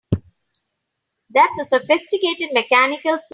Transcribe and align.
That's 1.29 1.59
a 1.59 1.63
sophisticated 1.63 2.49
mechanical 2.53 3.19
system! 3.19 3.29